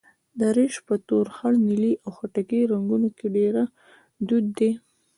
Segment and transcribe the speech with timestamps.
[0.39, 3.63] دریشي په تور، خړ، نیلي او خټکي رنګونو کې ډېره
[4.27, 4.71] دود ده.